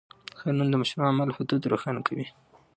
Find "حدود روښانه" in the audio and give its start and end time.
1.37-2.01